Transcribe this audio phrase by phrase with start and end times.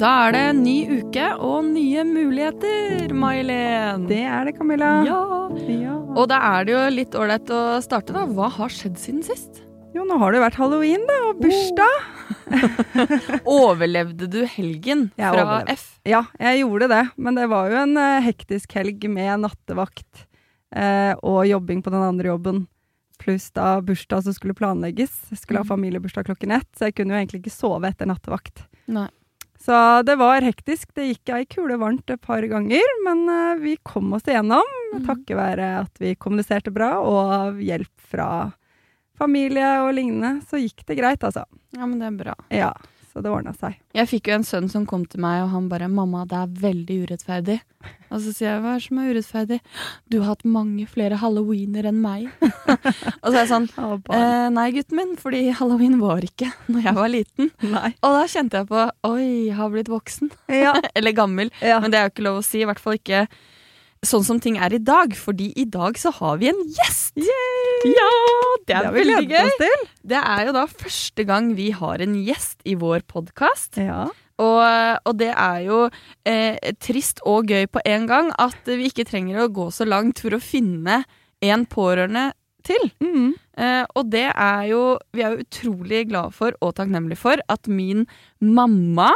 [0.00, 4.08] Da er det en ny uke og nye muligheter, May-Len.
[4.10, 4.88] Det er det, Camilla.
[5.06, 5.20] Ja.
[5.70, 5.94] Ja.
[6.18, 8.24] Og da er det jo litt ålreit å starte, da.
[8.26, 9.62] Hva har skjedd siden sist?
[9.94, 11.96] Jo, nå har det jo vært halloween, da, og bursdag.
[13.54, 15.78] Overlevde du helgen Jeg fra overlevde.
[15.78, 15.86] F?
[16.10, 20.24] Ja, jeg gjorde det, men det var jo en eh, hektisk helg med nattevakt
[20.74, 22.64] eh, og jobbing på den andre jobben.
[23.22, 25.14] Pluss da bursdag som skulle planlegges.
[25.30, 25.70] Jeg skulle ha Mm.
[25.76, 28.66] familiebursdag klokken ett, så jeg kunne jo egentlig ikke sove etter nattevakt.
[28.90, 29.06] Nei.
[29.60, 30.90] Så det var hektisk.
[30.96, 34.74] Det gikk ei kule varmt et par ganger, men eh, vi kom oss igjennom.
[34.94, 35.06] mm.
[35.06, 38.28] Takket være at vi kommuniserte bra, og hjelp fra
[39.18, 40.40] familie og lignende.
[40.48, 41.46] Så gikk det greit, altså.
[41.76, 42.34] Ja, men det er bra.
[42.52, 42.72] Ja,
[43.14, 43.76] så det ordna seg.
[43.94, 46.56] Jeg fikk jo en sønn som kom til meg, og han bare 'Mamma, det er
[46.64, 47.60] veldig urettferdig'.
[48.10, 49.60] Og så sier jeg 'Hva er det som er urettferdig?'
[50.10, 52.26] 'Du har hatt mange flere halloweener enn meg'.
[53.22, 53.70] og så er jeg sånn
[54.10, 57.50] eh, 'Nei, gutten min, fordi halloween var ikke når jeg var liten'.
[57.62, 57.94] Nei.
[58.02, 60.32] Og da kjente jeg på 'Oi, jeg har blitt voksen'.
[60.50, 60.74] Ja.
[60.96, 61.52] Eller gammel.
[61.62, 61.78] ja.
[61.78, 63.28] Men det er jo ikke lov å si, i hvert fall ikke
[64.08, 65.14] sånn som ting er i dag.
[65.18, 67.16] Fordi i dag så har vi en gjest!
[67.84, 68.10] Ja,
[68.66, 69.72] det er det veldig gøy!
[70.14, 73.80] Det er jo da første gang vi har en gjest i vår podkast.
[73.80, 74.06] Ja.
[74.42, 74.62] Og,
[75.06, 75.80] og det er jo
[76.26, 80.24] eh, trist og gøy på en gang at vi ikke trenger å gå så langt
[80.24, 81.04] for å finne
[81.44, 82.32] en pårørende
[82.66, 82.84] til.
[83.04, 83.32] Mm.
[83.56, 84.80] Eh, og det er jo
[85.14, 88.02] Vi er jo utrolig glade for og takknemlige for at min
[88.42, 89.10] mamma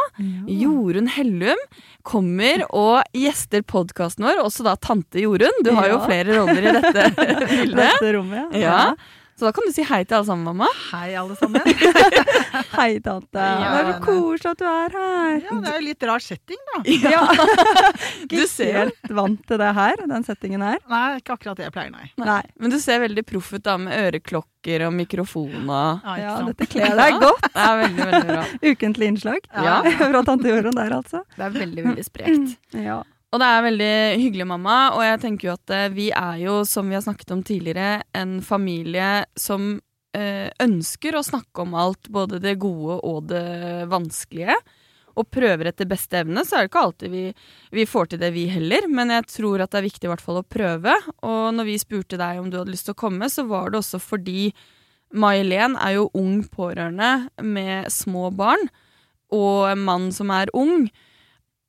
[0.47, 1.59] Jorunn Hellum
[2.07, 5.63] kommer og gjester podkasten vår, også da tante Jorunn.
[5.67, 7.09] Du har jo flere roller i dette
[7.51, 7.77] bildet.
[7.83, 8.95] Dette rommet, Ja.
[9.39, 10.67] Så da kan du si hei til alle sammen, mamma.
[10.91, 11.63] Hei, alle sammen.
[12.75, 13.39] Hei, tante.
[13.39, 15.37] Ja, det er så koselig at du er her.
[15.45, 16.81] Ja, det er jo litt rar setting, da.
[17.07, 17.21] Ja.
[18.33, 20.81] Du ser helt vant til det her, den settingen her.
[20.91, 22.09] Nei, ikke akkurat det jeg pleier, nei.
[22.19, 22.41] Nei.
[22.59, 26.99] Men du ser veldig proff ut da med øreklokker og mikrofon og Ja, dette kler
[26.99, 27.47] deg godt.
[27.47, 28.43] Det er veldig, veldig bra.
[28.73, 29.79] Ukentlig innslag Ja.
[30.03, 31.23] fra tante Jorunn der, altså.
[31.39, 32.59] Det er veldig, veldig sprekt.
[32.75, 32.99] Ja.
[33.29, 34.77] Og det er veldig hyggelig, mamma.
[34.97, 38.03] Og jeg tenker jo at eh, vi er jo, som vi har snakket om tidligere,
[38.17, 39.75] en familie som
[40.17, 44.57] eh, ønsker å snakke om alt, både det gode og det vanskelige.
[45.19, 46.45] Og prøver etter beste evne.
[46.47, 47.25] Så er det ikke alltid vi,
[47.75, 48.89] vi får til det, vi heller.
[48.89, 50.95] Men jeg tror at det er viktig i hvert fall å prøve.
[51.27, 53.83] Og når vi spurte deg om du hadde lyst til å komme, så var det
[53.83, 54.53] også fordi
[55.13, 58.71] May-Helen er jo ung pårørende med små barn.
[59.35, 60.87] Og en mann som er ung.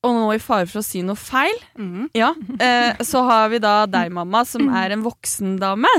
[0.07, 2.11] Og nå i fare for å si noe feil, mm.
[2.15, 2.29] ja,
[2.63, 5.91] eh, så har vi da deg, mamma, som er en voksen dame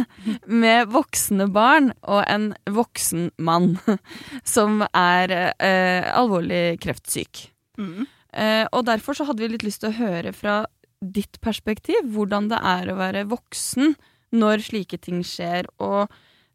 [0.49, 3.75] med voksne barn og en voksen mann
[4.55, 7.43] som er eh, alvorlig kreftsyk.
[7.77, 8.07] Mm.
[8.33, 10.63] Eh, og derfor så hadde vi litt lyst til å høre fra
[11.01, 13.95] ditt perspektiv hvordan det er å være voksen
[14.37, 15.69] når slike ting skjer.
[15.77, 16.09] Og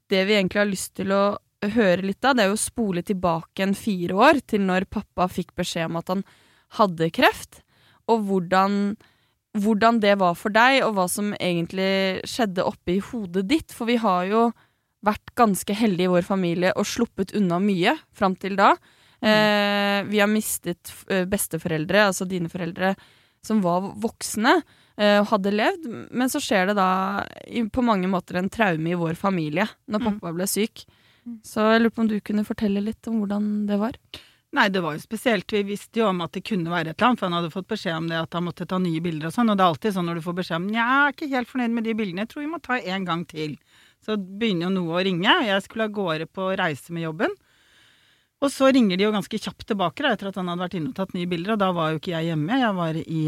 [0.10, 1.26] det vi egentlig har lyst til å
[1.76, 5.30] høre litt av, det er jo å spole tilbake en fire år til når pappa
[5.30, 6.26] fikk beskjed om at han
[6.74, 7.62] hadde kreft,
[8.08, 8.96] og hvordan,
[9.58, 13.72] hvordan det var for deg, og hva som egentlig skjedde oppi hodet ditt.
[13.74, 14.52] For vi har jo
[15.06, 18.76] vært ganske heldige i vår familie og sluppet unna mye fram til da.
[19.22, 22.96] Eh, vi har mistet eh, besteforeldre, altså dine foreldre,
[23.46, 24.58] som var voksne
[24.98, 25.88] eh, og hadde levd.
[26.12, 27.24] Men så skjer det da
[27.74, 30.08] på mange måter en traume i vår familie når Mm.
[30.10, 30.86] pappa ble syk.
[31.42, 33.96] Så jeg lurer på om du kunne fortelle litt om hvordan det var?
[34.54, 35.52] Nei, det var jo spesielt.
[35.52, 37.68] Vi visste jo om at det kunne være et eller annet, for han hadde fått
[37.68, 39.50] beskjed om det at han måtte ta nye bilder og sånn.
[39.52, 41.50] Og det er alltid sånn når du får beskjed om Nja, jeg er ikke helt
[41.52, 43.58] fornøyd med de bildene, jeg tror vi må ta en gang til.
[44.06, 45.34] Så begynner jo noe å ringe.
[45.48, 47.34] Jeg skulle av gårde på reise med jobben.
[48.44, 50.92] Og så ringer de jo ganske kjapt tilbake da, etter at han hadde vært inne
[50.92, 52.60] og tatt nye bilder, og da var jo ikke jeg hjemme.
[52.62, 53.22] Jeg var i,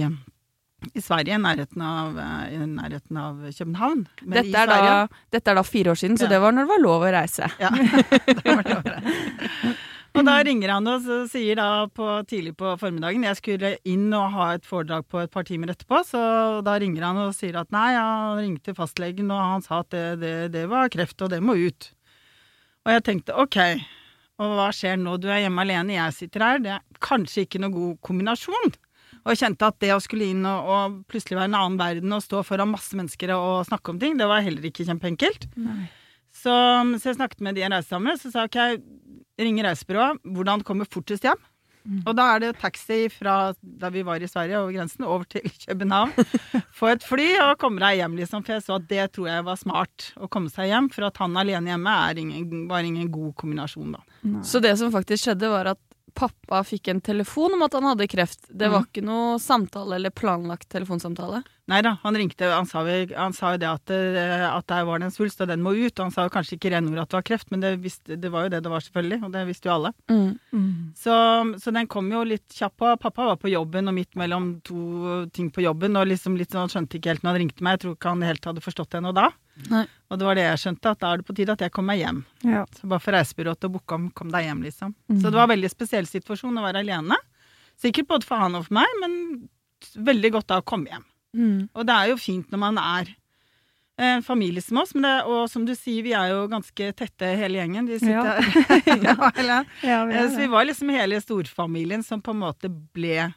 [0.94, 4.03] i Sverige, i nærheten av, eh, i nærheten av København.
[4.27, 6.36] Men Dette er, da, dette er da fire år siden, så Ja.
[6.36, 7.50] det var når det var lov å reise.
[7.59, 7.71] Ja,
[8.27, 9.77] det var lov å året.
[10.15, 14.31] Og da ringer han og sier da på, tidlig på formiddagen Jeg skulle inn og
[14.33, 16.21] ha et foredrag på et par timer etterpå, så
[16.65, 20.06] da ringer han og sier at nei, han ringte fastlegen, og han sa at det,
[20.24, 21.92] det, det var kreft, og det må ut.
[22.88, 23.59] Og jeg tenkte ok,
[24.39, 25.18] og hva skjer nå?
[25.19, 26.60] Du er hjemme alene, jeg sitter her.
[26.63, 28.75] Det er kanskje ikke noe god kombinasjon.
[29.27, 32.15] Og jeg kjente at det å skulle inn og, og plutselig være en annen verden
[32.15, 35.50] og stå foran masse mennesker og snakke om ting, det var heller ikke kjempeenkelt.
[36.38, 36.54] Så,
[37.01, 38.88] så jeg snakket med de jeg reiste sammen med, så sa jeg ok,
[39.42, 41.42] ringer reisebyrået, hvordan komme fortest hjem?
[42.04, 45.48] Og da er det taxi fra da vi var i Sverige, over grensen, over til
[45.66, 46.12] København.
[46.75, 48.44] Få et fly og komme deg hjem, liksom.
[48.44, 50.10] For jeg så at det tror jeg var smart.
[50.19, 50.89] Å komme seg hjem.
[50.94, 54.04] For at han alene hjemme er ingen, var ingen god kombinasjon, da.
[54.44, 55.84] Så det som faktisk skjedde, var at
[56.18, 58.50] pappa fikk en telefon om at han hadde kreft.
[58.50, 58.89] Det var mm.
[58.89, 61.44] ikke noe samtale eller planlagt telefonsamtale.
[61.67, 62.47] Nei da, han ringte.
[62.47, 65.49] Han sa, han sa jo det at, det at der var det en svulst, og
[65.51, 65.91] den må ut.
[65.91, 68.31] Og han sa jo kanskje ikke renord at det var kreft, men det, visste, det
[68.31, 69.19] var jo det det var, selvfølgelig.
[69.27, 69.91] Og det visste jo alle.
[70.95, 71.17] Så,
[71.59, 72.93] så den kom jo litt kjapt på.
[73.03, 76.69] Pappa var på jobben, og midt mellom to ting på jobben, og liksom litt sånn,
[76.69, 77.75] han skjønte ikke helt når han ringte meg.
[77.75, 79.27] Jeg tror ikke han helt hadde forstått det ennå da.
[79.67, 79.83] Nei.
[80.07, 81.91] Og det var det jeg skjønte, at da er det på tide at jeg kommer
[81.97, 82.23] meg hjem.
[82.47, 82.63] Ja.
[82.79, 84.95] Så bare for reisebyrået til å booke om 'kom deg hjem', liksom.
[85.11, 85.19] Mm.
[85.19, 87.19] Så det var en veldig spesiell situasjon å være alene.
[87.75, 89.49] Sikkert både for han og for meg, men
[89.99, 91.03] veldig godt da å komme hjem.
[91.38, 91.69] Mm.
[91.72, 93.13] Og det er jo fint når man er
[93.98, 97.31] en familie som oss, men det, og som du sier, vi er jo ganske tette
[97.39, 97.88] hele gjengen.
[97.89, 98.36] De ja.
[99.07, 99.63] ja.
[99.81, 103.31] Ja, vi Eh, så vi var liksom hele storfamilien som på en måte ble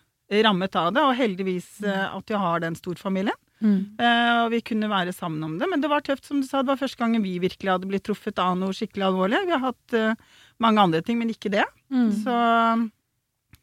[0.45, 3.39] rammet av det, og heldigvis eh, at vi har den storfamilien.
[3.61, 3.81] Mm.
[4.01, 5.69] Uh, og vi kunne være sammen om det.
[5.69, 6.63] Men det var tøft, som du sa.
[6.63, 9.43] Det var første gangen vi virkelig hadde blitt truffet av noe skikkelig alvorlig.
[9.45, 11.67] Vi har hatt uh, mange andre ting, men ikke det.
[11.93, 12.09] Mm.
[12.23, 12.37] Så,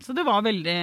[0.05, 0.79] så det var veldig,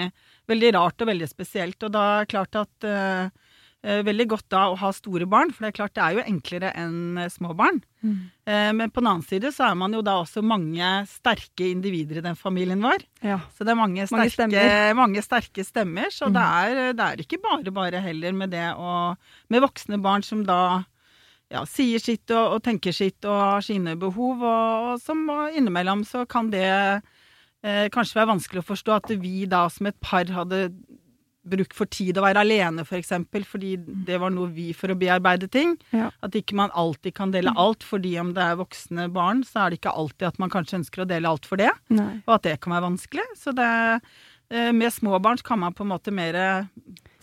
[0.50, 1.78] veldig rart og veldig spesielt.
[1.86, 3.43] Og da er det klart at eh, eh,
[3.84, 6.70] Veldig godt da å ha store barn, for det er klart det er jo enklere
[6.80, 7.82] enn eh, små barn.
[8.00, 8.14] Mm.
[8.48, 12.20] Eh, men på den annen side så er man jo da også mange sterke individer
[12.20, 13.04] i den familien vår.
[13.24, 13.42] Ja.
[13.52, 14.96] Så det er mange Mange sterke, stemmer.
[15.02, 16.08] mange sterke stemmer.
[16.14, 19.14] Så det, er, det er ikke bare bare heller med det å
[19.52, 20.84] Med voksne barn som da
[21.52, 25.54] ja, sier sitt og, og tenker sitt og har sine behov, og, og som og
[25.54, 29.98] innimellom så kan det eh, kanskje være vanskelig å forstå at vi da som et
[30.02, 30.68] par hadde
[31.44, 33.76] bruk for tid å være alene, for eksempel, fordi
[34.06, 35.76] det var noe vi for å bearbeide ting.
[35.92, 36.10] Ja.
[36.24, 39.70] At ikke man alltid kan dele alt, fordi om det er voksne barn, så er
[39.74, 42.22] det ikke alltid at man kanskje ønsker å dele alt for det Nei.
[42.26, 43.26] og at det kan være vanskelig.
[43.36, 44.00] Så det,
[44.50, 46.68] eh, med små barn kan man på en måte mer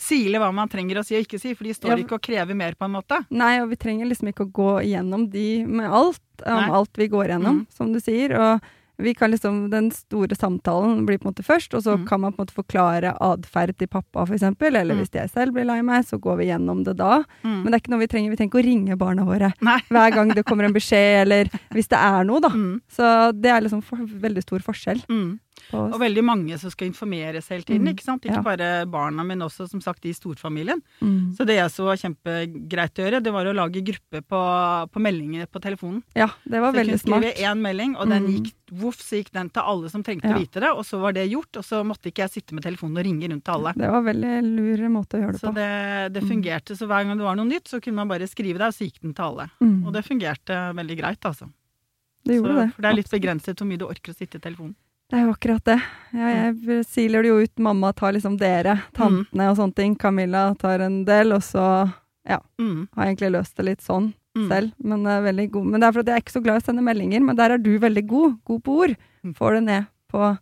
[0.01, 1.97] sile hva man trenger å si og ikke si, for de står Ja.
[2.03, 3.25] ikke og krever mer, på en måte.
[3.29, 6.69] Nei, og vi trenger liksom ikke å gå igjennom de med alt, om Nei.
[6.69, 7.67] alt vi går igjennom, Mm.
[7.69, 8.33] som du sier.
[8.39, 8.61] Og
[8.97, 12.05] vi kan liksom, den store samtalen blir på en måte først, og så Mm.
[12.07, 14.75] kan man på en måte forklare atferd til pappa, eksempel.
[14.75, 14.99] Eller Mm.
[15.01, 17.23] hvis jeg selv blir lei meg, så går vi gjennom det da.
[17.43, 17.63] Mm.
[17.63, 18.29] Men det er ikke noe vi trenger.
[18.29, 19.79] Vi trenger ikke å ringe barna våre Nei.
[19.89, 22.49] hver gang det kommer en beskjed, eller hvis det er noe, da.
[22.49, 22.81] Mm.
[22.89, 25.39] Så det er liksom for, veldig stor forskjell Mm.
[25.73, 27.93] Og veldig mange som skal informeres hele tiden, Mm.
[27.93, 28.23] ikke sant?
[28.25, 28.41] Ikke Ja.
[28.41, 30.81] bare barna, men også som sagt i storfamilien.
[31.37, 34.99] Så det jeg så var kjempegreit å gjøre, det var å lage gruppe på, på
[34.99, 36.03] meldinger på telefonen.
[36.15, 37.55] Ja, det var Så jeg veldig kunne skrive smart.
[37.55, 38.53] én melding, og den gikk
[38.91, 40.35] voff, så gikk den til alle som trengte Ja.
[40.35, 42.63] å vite det, og så var det gjort, og så måtte ikke jeg sitte med
[42.67, 43.73] telefonen og ringe rundt til alle.
[43.73, 45.55] Det var veldig lur måte å gjøre det Så på.
[45.55, 46.29] det, det Mm.
[46.29, 46.75] fungerte.
[46.77, 48.85] Så hver gang det var noe nytt, så kunne man bare skrive det, og så
[48.85, 49.49] gikk den til alle.
[49.61, 49.85] Mm.
[49.87, 51.49] Og det fungerte veldig greit, altså.
[52.25, 52.73] Det gjorde så, det.
[52.75, 54.75] For det er litt begrenset hvor mye du orker å sitte i telefonen.
[55.09, 55.81] Det er jo akkurat det.
[56.13, 57.55] Ja, jeg siler det jo ut.
[57.59, 59.95] Mamma tar liksom dere, tantene og sånne ting.
[59.97, 61.91] Camilla tar en del, og så
[62.59, 62.87] Mm.
[62.95, 64.13] har jeg egentlig løst det litt sånn Mm.
[64.35, 64.71] Selv.
[64.83, 65.65] Men, det er veldig god.
[65.65, 67.35] men det er for at jeg er ikke så glad i å sende meldinger, men
[67.35, 68.37] der er du veldig god.
[68.45, 68.95] God på ord.
[69.23, 69.33] Mm.
[69.35, 70.37] Får det ned på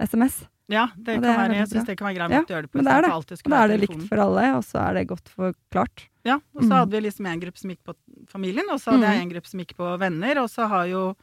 [0.00, 0.44] SMS.
[0.72, 2.70] Ja, det det kan være, jeg syns det kan være greit Ja, å gjøre det
[2.72, 2.76] på.
[2.80, 3.10] men det er det.
[3.12, 6.06] alltid Og da er det likt for alle, og så er det godt forklart.
[6.24, 6.78] Ja, og så Mm.
[6.78, 7.94] hadde vi liksom en gruppe som gikk på
[8.28, 9.22] familien, og så hadde jeg Mm.
[9.22, 11.14] en gruppe som gikk på venner, og så har jo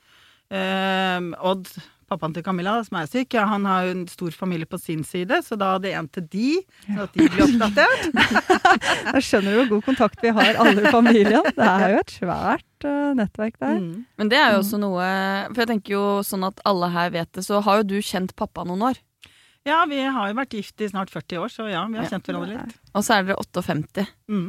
[0.51, 1.67] eh, Odd,
[2.11, 5.01] pappaen til Camilla, som er syk, ja, han har jo en stor familie på sin
[5.07, 6.49] side, så da hadde en til de,
[6.85, 8.09] sånn at de blir oppdatert.
[9.15, 11.47] da skjønner du hvor god kontakt vi har alle i familien.
[11.55, 13.79] Det er jo et svært uh, nettverk der.
[13.79, 14.03] Mm.
[14.21, 15.05] Men det er jo også noe
[15.51, 18.35] For jeg tenker jo sånn at alle her vet det, så har jo du kjent
[18.39, 19.01] pappa noen år.
[19.67, 22.15] Ja, vi har jo vært gift i snart 40 år, så ja, vi har Ja.
[22.15, 22.79] kjent hverandre litt.
[22.97, 24.07] Og så er dere 58.
[24.31, 24.47] Mm.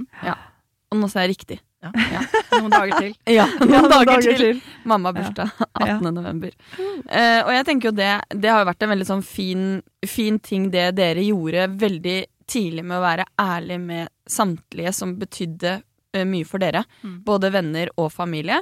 [0.93, 1.59] Og nå sa jeg riktig.
[1.83, 2.23] Ja.
[2.55, 3.15] Noen dager til.
[3.39, 4.61] Ja, noen Ja, dager, til.
[4.89, 5.51] Mamma har bursdag
[5.83, 5.97] Ja.
[5.99, 6.13] 18.
[6.15, 6.53] november.
[6.79, 9.65] Eh, og jeg tenker jo det, det har jo vært en veldig sånn fin,
[10.07, 12.19] fin ting det dere gjorde veldig
[12.53, 15.77] tidlig med å være ærlig med samtlige som betydde
[16.15, 16.85] eh, mye for dere.
[17.03, 17.19] Mm.
[17.27, 18.61] Både venner og familie.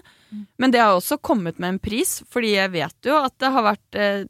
[0.60, 3.66] Men det har også kommet med en pris, fordi jeg vet jo at det har
[3.72, 4.20] vært eh,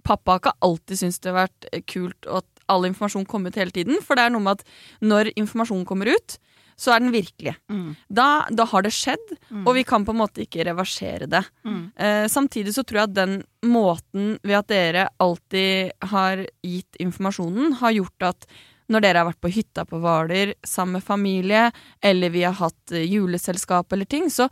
[0.00, 3.56] Pappa har ikke alltid syntes det har vært eh, kult at all informasjon kom ut
[3.58, 3.98] hele tiden.
[4.00, 6.38] For det er noe med at når informasjonen kommer ut,
[6.80, 7.52] så er den virkelig.
[7.68, 7.90] Mm.
[8.08, 9.66] Da, da har det skjedd, Mm.
[9.68, 11.42] og vi kan på en måte ikke reversere det.
[11.66, 11.92] Mm.
[11.96, 13.34] Eh, samtidig så tror jeg at den
[13.68, 18.46] måten ved at dere alltid har gitt informasjonen, har gjort at
[18.90, 21.66] når dere har vært på hytta på Hvaler sammen med familie,
[22.02, 24.48] eller vi har hatt eh, juleselskap eller ting, så,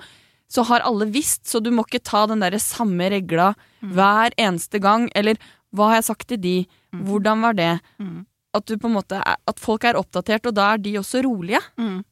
[0.49, 3.93] så har alle visst, så du må ikke ta den derre samme regla Mm.
[3.95, 5.37] hver eneste gang, eller
[5.73, 6.57] hva har jeg sagt til de,
[6.93, 7.03] Mm.
[7.07, 7.81] hvordan var det?
[8.01, 8.27] Mm.
[8.55, 11.61] At, du på en måte at folk er oppdatert, og da er de også rolige.
[11.79, 12.03] Mm.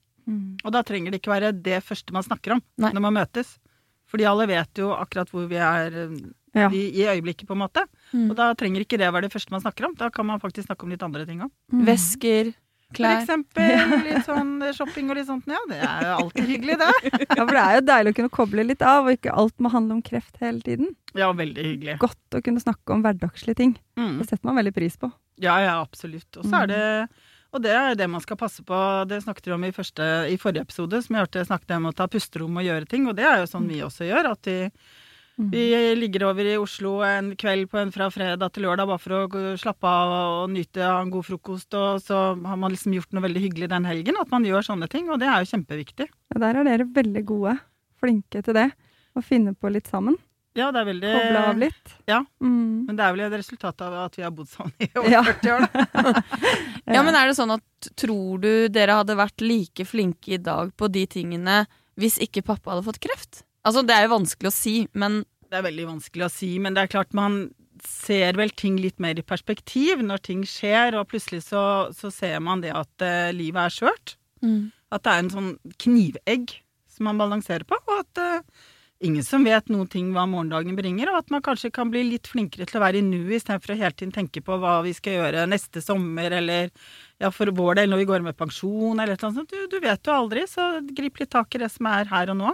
[0.65, 2.91] Og da trenger det ikke være det første man snakker om Nei.
[2.97, 3.57] når man møtes.
[4.11, 6.19] Fordi alle vet jo akkurat hvor vi er eh,
[6.57, 6.71] Ja.
[6.73, 7.83] i, i øyeblikket, på en måte.
[8.15, 8.31] Mm.
[8.31, 9.95] Og da trenger ikke det være det første man snakker om.
[9.99, 11.51] Da kan man faktisk snakke om litt andre ting òg.
[11.75, 11.83] Mm.
[11.85, 12.53] Vesker,
[12.97, 15.45] For eksempel litt sånn shopping og litt sånt.
[15.51, 16.91] Ja, det er jo alltid hyggelig, det.
[17.37, 19.73] Ja, for det er jo deilig å kunne koble litt av, og ikke alt må
[19.75, 20.95] handle om kreft hele tiden.
[21.19, 21.99] Ja, veldig hyggelig.
[22.01, 23.77] Godt å kunne snakke om hverdagslige ting.
[23.99, 24.21] Mm.
[24.23, 25.11] Det setter man veldig pris på.
[25.43, 26.31] Ja, ja, absolutt.
[26.41, 26.83] Og så er det
[27.57, 28.77] og det er det man skal passe på.
[29.09, 31.95] Det snakket vi om i, første, i forrige episode, som jeg hørte snakket om å
[31.97, 33.09] ta pusterom og gjøre ting.
[33.11, 34.33] Og det er jo sånn vi også gjør.
[34.37, 34.59] At vi,
[35.37, 35.51] Mm.
[35.53, 35.65] vi
[36.01, 39.51] ligger over i Oslo en kveld på en fra fredag til lørdag bare for å
[39.61, 40.13] slappe av
[40.47, 41.75] og nyte av en god frokost.
[41.77, 44.17] Og så har man liksom gjort noe veldig hyggelig den helgen.
[44.19, 45.11] At man gjør sånne ting.
[45.13, 46.07] Og det er jo kjempeviktig.
[46.33, 47.59] Ja, der er dere veldig gode.
[48.01, 48.71] Flinke til det.
[49.13, 50.17] Å finne på litt sammen.
[50.57, 51.95] Ja, det er veldig Kobla av litt.
[52.09, 52.21] ja.
[52.43, 52.87] Mm.
[52.89, 55.23] Men det er vel et resultat av at vi har bodd sammen i over Ja.
[55.27, 55.67] 40 år.
[55.67, 56.23] da.
[56.97, 60.71] Ja, men er det sånn at tror du dere hadde vært like flinke i dag
[60.79, 61.65] på de tingene
[61.99, 63.43] hvis ikke pappa hadde fått kreft?
[63.67, 66.75] Altså, det er jo vanskelig å si, men Det er veldig vanskelig å si, men
[66.77, 67.41] det er klart man
[67.85, 72.39] ser vel ting litt mer i perspektiv når ting skjer, og plutselig så, så ser
[72.41, 74.15] man det at uh, livet er skjørt.
[74.95, 75.51] At det er en sånn
[75.83, 76.55] knivegg
[76.97, 78.65] som man balanserer på, og at eh,
[79.05, 82.31] ingen som vet noen ting hva morgendagen bringer, og at man kanskje kan bli litt
[82.31, 85.19] flinkere til å være i nuet istedenfor å hele tiden tenke på hva vi skal
[85.19, 86.71] gjøre neste sommer, eller
[87.21, 89.53] ja, for vår del når vi går med pensjon, eller noe sånt.
[89.53, 92.39] Du, du vet jo aldri, så grip litt tak i det som er her og
[92.41, 92.53] nå.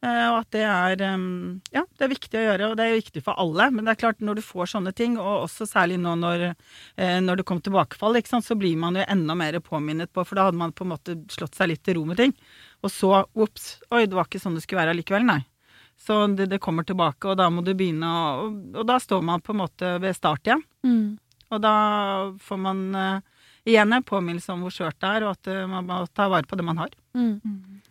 [0.00, 2.94] Eh, og at det er um, Ja, det er viktig å gjøre, og det er
[2.94, 3.68] jo viktig for alle.
[3.74, 6.48] Men det er klart, når du får sånne ting, og også særlig nå når,
[6.96, 10.38] eh, når det kom tilbakefall, sant, så blir man jo enda mer påminnet på, for
[10.38, 12.34] da hadde man på en måte slått seg litt til ro med ting.
[12.80, 15.42] Og så, ops, oi, det var ikke sånn det skulle være allikevel, nei.
[16.00, 19.20] Så det, det kommer tilbake, og da må du begynne å og, og da står
[19.26, 20.62] man på en måte ved start igjen.
[21.50, 21.74] Og da
[22.40, 25.88] får man uh, igjen en påminnelse om hvor skjørt det er, og at uh, man
[25.88, 26.94] må ta vare på det man har.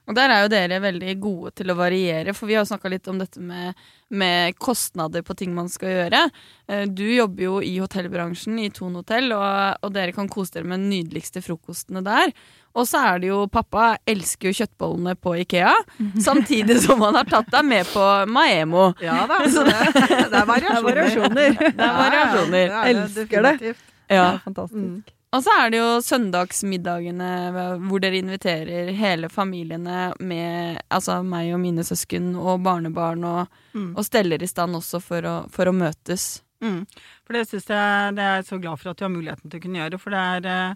[0.09, 2.89] Og der er jo dere veldig gode til å variere, for vi har jo snakka
[2.89, 3.77] litt om dette med,
[4.09, 6.21] med kostnader på ting man skal gjøre.
[6.67, 10.65] Eh, Du jobber jo i hotellbransjen i Thon hotell, og, og dere kan kose dere
[10.65, 12.33] med den nydeligste frokostene der.
[12.73, 15.75] Og så er det jo Pappa elsker jo kjøttbollene på Ikea,
[16.25, 18.89] samtidig som han har tatt deg med på Maemo.
[19.05, 20.89] Ja da, så det, det er variasjoner.
[20.89, 21.55] variasjoner.
[21.79, 22.65] Det er variasjoner.
[22.65, 23.73] Ja, ja, det er Elsker det.
[24.09, 24.27] Ja.
[24.45, 25.13] fantastisk.
[25.29, 27.27] Og så er det jo søndagsmiddagene
[27.85, 33.91] hvor dere inviterer hele familiene med altså meg og mine søsken og barnebarn, og, Mm.
[33.95, 36.41] og steller i stand også for å, for å møtes.
[36.65, 36.81] Mm.
[37.23, 39.59] For det syns jeg det er jeg så glad for at du har muligheten til
[39.59, 39.99] å kunne gjøre.
[40.01, 40.73] For det er eh,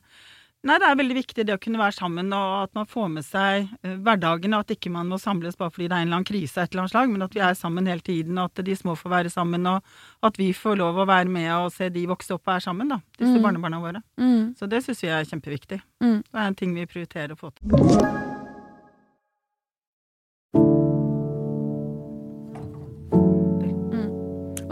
[0.64, 3.26] Nei, det er veldig viktig det å kunne være sammen, og at man får med
[3.28, 6.22] seg eh, hverdagen, og at ikke man må samles bare fordi det er en eller
[6.22, 8.48] annen krise av et eller annet slag, men at vi er sammen hele tiden, og
[8.48, 9.84] at de små får være sammen, og
[10.30, 12.96] at vi får lov å være med og se de vokse opp og er sammen,
[12.96, 13.02] da.
[13.20, 13.44] Disse Mm.
[13.44, 14.04] barnebarna våre.
[14.18, 14.56] Mm.
[14.56, 15.82] Så det syns vi er kjempeviktig.
[16.00, 16.24] Mm.
[16.32, 18.33] Det er en ting vi prioriterer å få til.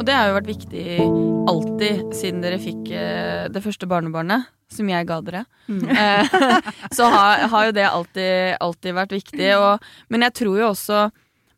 [0.01, 0.83] Og det har jo vært viktig
[1.51, 5.43] alltid siden dere fikk eh, det første barnebarnet, som jeg ga dere.
[5.69, 5.83] Mm.
[6.01, 9.51] Eh, så har, har jo det alltid, alltid vært viktig.
[9.59, 11.03] Og, men jeg tror jo også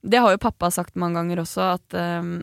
[0.03, 2.33] Det har jo pappa sagt mange ganger også, at um,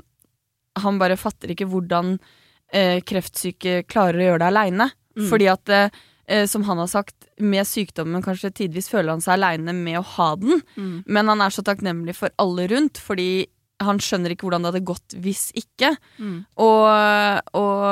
[0.80, 4.88] han bare fatter ikke hvordan uh, kreftsyke klarer å gjøre det aleine.
[5.18, 5.26] Mm.
[5.28, 9.76] Fordi at, eh, som han har sagt, med sykdommen kanskje tidvis føler han seg aleine
[9.76, 10.64] med å ha den.
[10.80, 11.02] Mm.
[11.04, 13.44] Men han er så takknemlig for alle rundt, fordi
[13.80, 15.94] han skjønner ikke hvordan det hadde gått hvis ikke.
[16.20, 16.36] Mm.
[16.60, 16.86] Og,
[17.58, 17.84] og,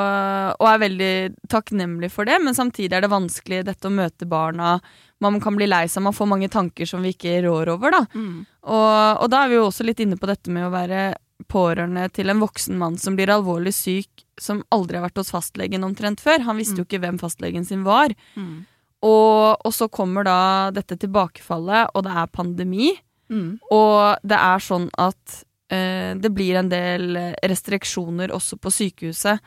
[0.59, 1.13] og er veldig
[1.51, 4.77] takknemlig for det, men samtidig er det vanskelig dette å møte barna.
[5.25, 7.97] Man kan bli lei seg, man får mange tanker som vi ikke rår over.
[7.97, 8.05] da.
[8.15, 8.45] Mm.
[8.69, 11.11] Og, og da er vi jo også litt inne på dette med å være
[11.49, 15.87] pårørende til en voksen mann som blir alvorlig syk, som aldri har vært hos fastlegen
[15.87, 16.43] omtrent før.
[16.47, 18.13] Han visste jo ikke hvem fastlegen sin var.
[18.37, 18.67] Mm.
[19.07, 20.39] Og, og så kommer da
[20.75, 22.91] dette tilbakefallet, og det er pandemi.
[23.31, 23.59] Mm.
[23.75, 29.43] Og det er sånn at det blir en del restriksjoner også på sykehuset.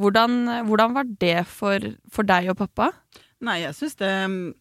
[0.00, 2.88] Hvordan, hvordan var det for, for deg og pappa?
[3.44, 4.12] Nei, jeg syns det,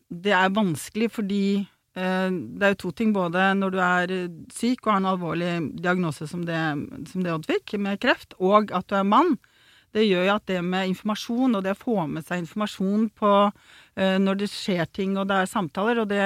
[0.07, 3.11] det er vanskelig fordi eh, det er jo to ting.
[3.15, 6.59] Både når du er eh, syk og har en alvorlig diagnose som det,
[7.11, 9.35] som det Odd fikk, med kreft, og at du er mann.
[9.95, 13.33] Det gjør jo at det med informasjon, og det å få med seg informasjon på
[13.49, 16.23] eh, når det skjer ting og det er samtaler, og det,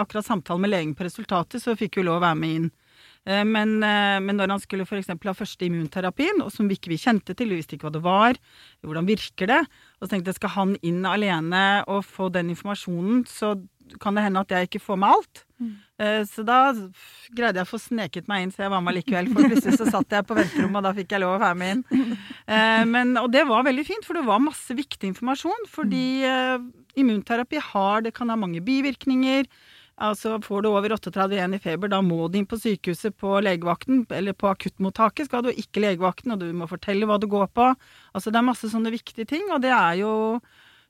[0.00, 2.72] akkurat samtalen med legen på resultatet, så fikk jo lov å være med inn.
[3.26, 5.08] Eh, Men, eh, men når han skulle f.eks.
[5.08, 8.04] ha første immunterapien, og som vi ikke vi kjente til, vi visste ikke hva det
[8.04, 8.40] var,
[8.84, 9.62] hvordan virker det,
[10.00, 13.56] og så tenkte jeg skal han inn alene og få den informasjonen, så
[14.00, 15.42] kan det hende at jeg ikke får med alt.
[15.60, 15.72] Mm.
[16.26, 16.72] Så da
[17.36, 19.28] greide jeg å få sneket meg inn, så jeg var med likevel.
[19.30, 21.74] For plutselig så satt jeg på venterommet, og da fikk jeg lov å være med
[21.74, 22.16] inn.
[22.48, 25.68] Eh, Men, og det var veldig fint, for det var masse viktig informasjon.
[25.70, 26.64] Fordi eh,
[26.96, 29.46] immunterapi har, det kan ha mange bivirkninger.
[29.94, 34.02] Altså Får du over 38,1 i feber, da må du inn på sykehuset på legevakten,
[34.10, 37.70] eller på akuttmottaket skal du, ikke legevakten, og du må fortelle hva du går på.
[38.12, 40.12] Altså Det er masse sånne viktige ting, og det er jo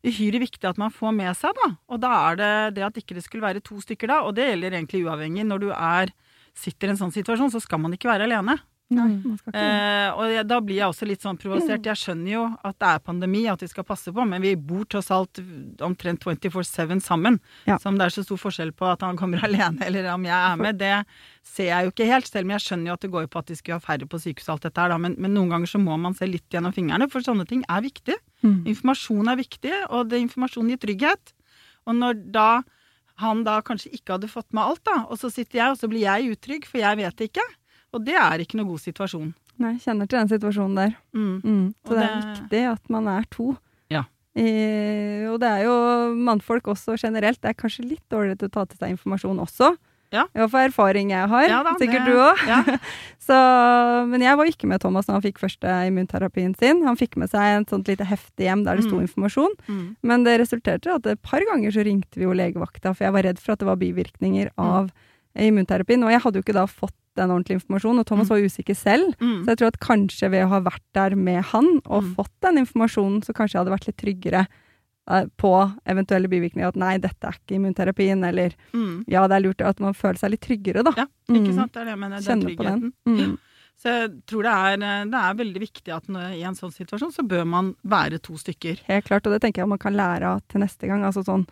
[0.05, 1.71] uhyre viktig at man får med seg, da.
[1.93, 4.49] Og da er det det at ikke det skulle være to stykker da, og det
[4.49, 5.45] gjelder egentlig uavhengig.
[5.49, 6.13] Når du er,
[6.57, 8.57] sitter i en sånn situasjon, så skal man ikke være alene.
[8.97, 9.65] Nei, man skal ikke.
[9.65, 11.89] Eh, og jeg, da blir jeg også litt sånn provosert.
[11.91, 14.85] Jeg skjønner jo at det er pandemi, at vi skal passe på, men vi bor
[14.91, 15.41] tross alt
[15.85, 17.41] omtrent 24-7 sammen.
[17.69, 17.79] Ja.
[17.83, 20.37] Så om det er så stor forskjell på at han kommer alene eller om jeg
[20.37, 20.93] er med, det
[21.45, 22.31] ser jeg jo ikke helt.
[22.31, 24.23] Selv om jeg skjønner jo at det går på at de skulle ha færre på
[24.23, 25.01] sykehuset og alt dette her, da.
[25.07, 27.85] Men, men noen ganger så må man se litt gjennom fingrene, for sånne ting er
[27.85, 28.17] viktig.
[28.45, 28.63] Mm.
[28.75, 31.37] Informasjon er viktig, og det informasjon gir trygghet.
[31.85, 32.49] Og når da
[33.23, 35.91] han da kanskje ikke hadde fått med alt, da, og så sitter jeg, og så
[35.91, 37.45] blir jeg utrygg, for jeg vet det ikke.
[37.95, 39.31] Og det er ikke noe god situasjon.
[39.63, 40.95] Nei, jeg kjenner til den situasjonen der.
[41.15, 41.35] Mm.
[41.45, 41.65] Mm.
[41.87, 42.01] Så det...
[42.01, 43.53] det er viktig at man er to.
[43.93, 44.03] Ja.
[44.35, 45.75] Eh, og det er jo
[46.27, 47.39] mannfolk også generelt.
[47.41, 49.77] Det er kanskje litt dårligere til å ta til seg informasjon også.
[50.15, 50.29] Ja.
[50.31, 51.45] I hvert fall erfaring jeg har.
[51.51, 52.43] Ja da, Sikkert det- du òg.
[52.47, 52.61] Ja.
[53.25, 53.35] Så,
[54.11, 56.83] men jeg var ikke med Thomas når han fikk første immunterapien sin.
[56.87, 59.07] Han fikk med seg et sånt lite hefte hjem der det sto Mm.
[59.09, 59.55] informasjon.
[59.67, 59.87] Mm.
[60.07, 63.15] Men det resulterte i at et par ganger så ringte vi jo legevakta, for jeg
[63.17, 64.91] var redd for at det var bivirkninger av
[65.35, 66.05] immunterapien.
[66.05, 68.35] Og jeg hadde jo ikke da fått den ordentlige informasjonen, og Thomas Mm.
[68.35, 69.15] var usikker selv.
[69.21, 69.45] Mm.
[69.45, 72.15] Så jeg tror at kanskje ved å ha vært der med han og Mm.
[72.17, 74.47] fått den informasjonen, så kanskje jeg hadde vært litt tryggere
[75.07, 75.51] uh, på
[75.87, 76.67] eventuelle bivirkninger.
[76.69, 79.05] At nei, dette er ikke immunterapien, eller Mm.
[79.07, 80.93] ja, det er lurt at man føler seg litt tryggere, da.
[80.97, 81.55] Ja, Ikke Mm.
[81.55, 81.73] sant?
[81.73, 82.21] Det er det jeg mener.
[82.21, 82.93] Den på tryggheten.
[83.05, 83.19] den.
[83.19, 83.39] Mm.
[83.77, 87.13] Så jeg tror det er, det er veldig viktig at når, i en sånn situasjon
[87.13, 88.79] så bør man være to stykker.
[88.87, 91.03] Helt klart, og det tenker jeg man kan lære av til neste gang.
[91.03, 91.47] Altså sånn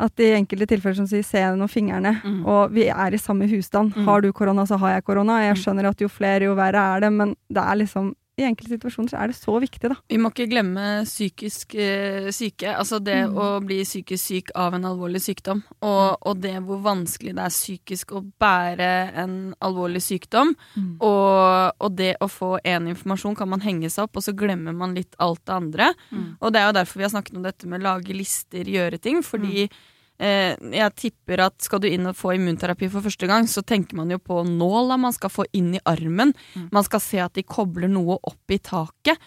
[0.00, 2.46] at i enkelte tilfeller som sier 'se gjennom fingrene', Mm.
[2.46, 3.94] og vi er i samme husstand.
[3.94, 4.04] Mm.
[4.04, 5.40] Har du korona, så har jeg korona.
[5.42, 5.62] Jeg Mm.
[5.62, 9.10] skjønner at jo flere, jo verre er det, men det er liksom I enkelte situasjoner
[9.10, 9.96] så er det så viktig, da.
[10.08, 12.70] Vi må ikke glemme psykisk eh, syke.
[12.70, 13.34] Altså det Mm.
[13.34, 15.64] å bli psykisk syk av en alvorlig sykdom.
[15.82, 18.90] Og, og det hvor vanskelig det er psykisk å bære
[19.24, 20.54] en alvorlig sykdom.
[21.00, 24.72] Og, og det å få én informasjon kan man henge seg opp, og så glemmer
[24.76, 25.90] man litt alt det andre.
[26.14, 26.36] Mm.
[26.40, 29.22] Og det er jo derfor vi har snakket om dette med lage lister, gjøre ting.
[29.26, 29.78] Fordi eh,
[30.18, 34.10] jeg tipper at skal du inn og få immunterapi for første gang, så tenker man
[34.10, 36.32] jo på nåla man skal få inn i armen.
[36.54, 36.70] Mm.
[36.74, 39.20] Man skal se at de kobler noe opp i taket.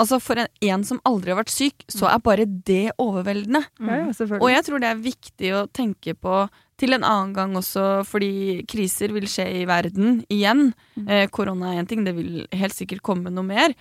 [0.00, 3.62] Altså For en, en som aldri har vært syk, så er bare det overveldende.
[3.78, 6.46] Ja, ja, Og jeg tror det er viktig å tenke på
[6.80, 10.72] til en annen gang også, fordi kriser vil skje i verden igjen.
[10.96, 11.06] Mm.
[11.06, 13.76] Eh, korona er én ting, det vil helt sikkert komme noe mer.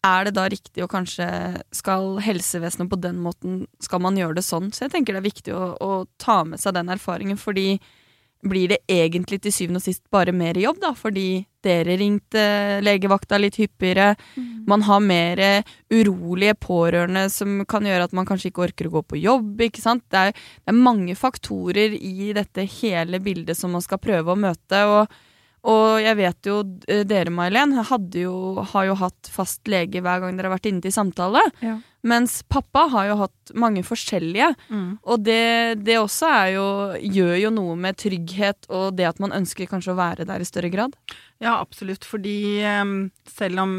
[0.00, 0.10] Mm.
[0.10, 1.28] Er det da riktig å kanskje
[1.76, 4.72] Skal helsevesenet på den måten Skal man gjøre det sånn?
[4.72, 7.80] Så jeg tenker det er viktig å, å ta med seg den erfaringen, fordi
[8.40, 10.94] blir det egentlig til syvende og sist bare mer jobb, da?
[10.96, 14.14] Fordi dere ringte legevakta litt hyppigere.
[14.70, 15.42] Man har mer
[15.92, 19.60] urolige pårørende som kan gjøre at man kanskje ikke orker å gå på jobb.
[19.66, 20.06] ikke sant?
[20.08, 24.40] Det er, det er mange faktorer i dette hele bildet som man skal prøve å
[24.40, 24.86] møte.
[24.88, 25.20] og
[25.68, 26.56] og jeg vet jo
[26.88, 30.94] eh, dere, May-Len, har jo hatt fast lege hver gang dere har vært inne til
[30.94, 31.42] samtale.
[31.60, 31.76] Ja.
[32.00, 34.54] Mens pappa har jo hatt mange forskjellige.
[34.72, 34.86] Mm.
[35.04, 39.68] Og det, det også jo, gjør jo noe med trygghet og det at man ønsker
[39.68, 40.96] kanskje å være der i større grad.
[41.44, 42.08] Ja, absolutt.
[42.08, 42.38] Fordi
[43.28, 43.76] selv om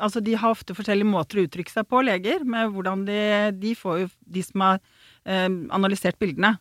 [0.00, 2.40] Altså, de har ofte forskjellige måter å uttrykke seg på, leger.
[2.48, 3.18] Med hvordan de
[3.60, 4.80] De får jo De som har
[5.22, 6.56] analysert bildene,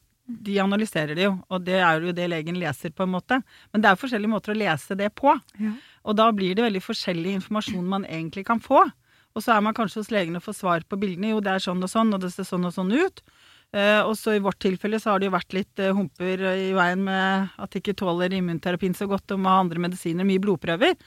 [0.46, 1.36] de analyserer det jo.
[1.52, 3.42] Og det er jo det legen leser, på en måte.
[3.72, 5.36] Men det er jo forskjellige måter å lese det på.
[5.60, 5.76] Ja.
[6.08, 8.86] Og da blir det veldig forskjellig informasjon man egentlig kan få.
[9.32, 11.32] Og så er man kanskje hos legen og får svar på bildene.
[11.34, 13.24] Jo, det er sånn og sånn, og det ser sånn og sånn ut.
[13.72, 16.74] Eh, og så i vårt tilfelle så har det jo vært litt eh, humper i
[16.76, 20.42] veien med at de ikke tåler immunterapien så godt og må ha andre medisiner, mye
[20.44, 20.98] blodprøver.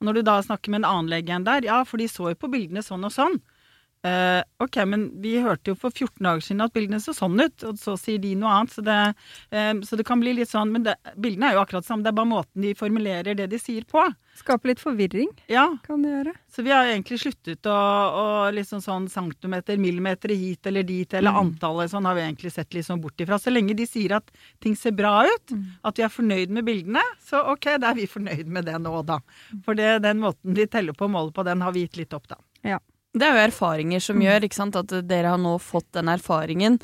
[0.00, 2.30] Og når du da snakker med en annen lege enn der, ja, for de så
[2.32, 3.36] jo på bildene sånn og sånn.
[4.04, 7.64] Eh, ok, men vi hørte jo for 14 dager siden at bildene så sånn ut,
[7.64, 8.74] og så sier de noe annet.
[8.76, 8.96] Så det,
[9.50, 12.12] eh, så det kan bli litt sånn Men det, bildene er jo akkurat samme, det
[12.12, 14.04] er bare måten de formulerer det de sier på.
[14.36, 16.34] Skape litt forvirring, Ja, kan det gjøre.
[16.52, 21.30] så vi har egentlig sluttet å, å liksom sånn centimeter, millimeter hit eller dit, eller
[21.30, 21.54] Mm.
[21.54, 23.38] antallet, sånn har vi egentlig sett litt sånn bort ifra.
[23.38, 25.64] Så lenge de sier at ting ser bra ut, Mm.
[25.84, 29.02] at vi er fornøyd med bildene, så ok, da er vi fornøyd med det nå,
[29.06, 29.20] da.
[29.64, 32.12] For det, den måten de teller på og måler på, den har vi gitt litt
[32.12, 32.36] opp, da.
[33.14, 36.80] Det er jo erfaringer som gjør ikke sant, at dere har nå fått den erfaringen.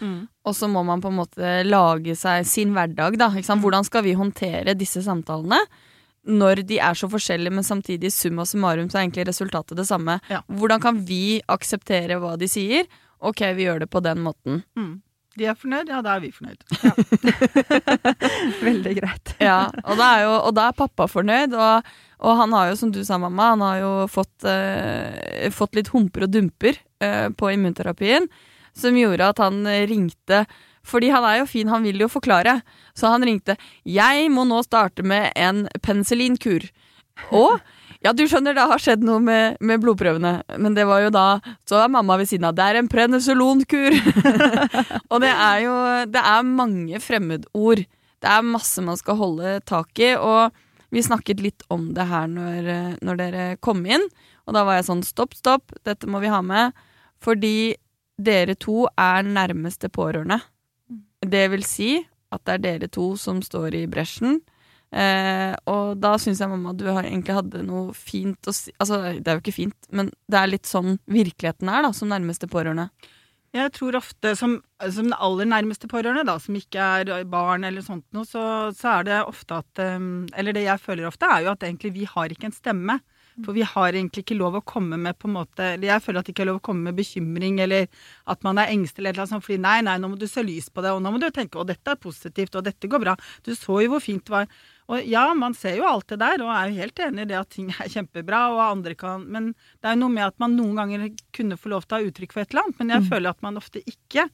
[0.46, 3.32] Og så må man på en måte lage seg sin hverdag, da.
[3.34, 3.64] Ikke sant?
[3.64, 5.58] Hvordan skal vi håndtere disse samtalene?
[6.30, 10.20] Når de er så forskjellige, men samtidig summa summarum så er egentlig resultatet det samme.
[10.30, 10.42] Ja.
[10.46, 12.86] Hvordan kan vi akseptere hva de sier?
[13.20, 14.62] Ok, vi gjør det på den måten.
[14.78, 15.00] Mm.
[15.38, 16.64] De er fornøyd, ja, da er vi fornøyd.
[18.66, 19.34] Veldig greit.
[19.38, 21.90] Ja, og da er, jo, og da er pappa fornøyd, og,
[22.26, 25.92] og han har jo, som du sa, mamma, han har jo fått, eh, fått litt
[25.94, 28.26] humper og dumper eh, på immunterapien,
[28.76, 30.44] som gjorde at han ringte
[30.86, 32.62] Fordi han er jo fin, han vil jo forklare.
[32.96, 33.58] Så han ringte.
[33.84, 36.70] 'Jeg må nå starte med en penicillinkur'.
[37.36, 37.60] Og
[38.00, 40.32] ja, du skjønner, det har skjedd noe med, med, blodprøvene.
[40.62, 41.24] Men det var jo da
[41.68, 42.56] Så er mamma ved siden av.
[42.56, 43.96] Det er en prednisolonkur!
[45.12, 45.74] og det er jo
[46.08, 47.84] Det er mange fremmedord.
[48.20, 50.14] Det er masse man skal holde tak i.
[50.16, 50.56] Og
[50.90, 52.70] vi snakket litt om det her når,
[53.04, 54.08] når dere kom inn.
[54.48, 56.72] Og da var jeg sånn stopp, stopp, dette må vi ha med.
[57.20, 57.76] Fordi
[58.20, 60.40] dere to er nærmeste pårørende.
[61.20, 61.98] Det vil si
[62.32, 64.40] at det er dere to som står i bresjen.
[64.90, 68.98] Eh, og da syns jeg mamma du har egentlig hadde noe fint å si Altså,
[69.14, 72.50] det er jo ikke fint, men det er litt sånn virkeligheten er, da, som nærmeste
[72.50, 72.88] pårørende.
[73.54, 77.82] Jeg tror ofte, som, som den aller nærmeste pårørende, da, som ikke er barn eller
[77.82, 78.42] sånt noe, så,
[78.76, 81.90] så er det ofte at um, Eller det jeg føler ofte, er jo at egentlig
[81.96, 83.00] vi har ikke en stemme.
[83.44, 86.20] For vi har egentlig ikke lov å komme med på en måte eller Jeg føler
[86.20, 87.86] at det ikke er lov å komme med bekymring eller
[88.30, 89.46] at man er engstelig eller noe sånt.
[89.46, 91.60] Fordi nei, nei, nå må du se lys på det, og nå må du tenke
[91.60, 93.16] å dette er positivt, og dette går bra.
[93.46, 94.50] Du så jo hvor fint det var.
[94.90, 97.38] Og ja, man ser jo alt det der, og er jo helt enig i det
[97.38, 100.56] at ting er kjempebra, og andre kan Men det er jo noe med at man
[100.58, 101.04] noen ganger
[101.36, 103.10] kunne få lov til å ha uttrykk for et eller annet, men jeg mm.
[103.12, 104.26] føler at man ofte ikke